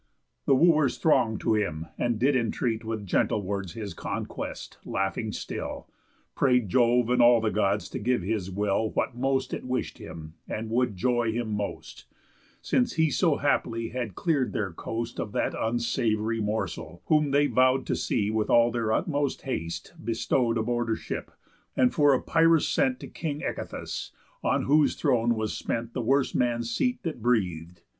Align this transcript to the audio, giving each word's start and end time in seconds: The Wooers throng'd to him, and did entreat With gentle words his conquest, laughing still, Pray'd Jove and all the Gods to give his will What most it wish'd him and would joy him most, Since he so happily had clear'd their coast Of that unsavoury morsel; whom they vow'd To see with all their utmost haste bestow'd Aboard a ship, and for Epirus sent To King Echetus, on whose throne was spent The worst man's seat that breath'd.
The 0.47 0.55
Wooers 0.55 0.97
throng'd 0.97 1.39
to 1.41 1.53
him, 1.53 1.85
and 1.95 2.17
did 2.17 2.35
entreat 2.35 2.83
With 2.83 3.05
gentle 3.05 3.43
words 3.43 3.73
his 3.73 3.93
conquest, 3.93 4.79
laughing 4.83 5.31
still, 5.31 5.87
Pray'd 6.33 6.69
Jove 6.69 7.11
and 7.11 7.21
all 7.21 7.39
the 7.39 7.51
Gods 7.51 7.87
to 7.89 7.99
give 7.99 8.23
his 8.23 8.49
will 8.49 8.89
What 8.95 9.13
most 9.15 9.53
it 9.53 9.63
wish'd 9.63 9.99
him 9.99 10.33
and 10.47 10.71
would 10.71 10.95
joy 10.95 11.31
him 11.31 11.51
most, 11.51 12.05
Since 12.63 12.93
he 12.93 13.11
so 13.11 13.35
happily 13.35 13.89
had 13.89 14.15
clear'd 14.15 14.53
their 14.53 14.71
coast 14.73 15.19
Of 15.19 15.33
that 15.33 15.53
unsavoury 15.53 16.39
morsel; 16.41 17.03
whom 17.05 17.29
they 17.29 17.45
vow'd 17.45 17.85
To 17.85 17.95
see 17.95 18.31
with 18.31 18.49
all 18.49 18.71
their 18.71 18.91
utmost 18.91 19.43
haste 19.43 19.93
bestow'd 20.03 20.57
Aboard 20.57 20.89
a 20.89 20.95
ship, 20.95 21.29
and 21.77 21.93
for 21.93 22.15
Epirus 22.15 22.67
sent 22.67 22.99
To 23.01 23.07
King 23.07 23.41
Echetus, 23.43 24.09
on 24.43 24.63
whose 24.63 24.95
throne 24.95 25.35
was 25.35 25.55
spent 25.55 25.93
The 25.93 26.01
worst 26.01 26.33
man's 26.33 26.71
seat 26.75 27.03
that 27.03 27.21
breath'd. 27.21 27.81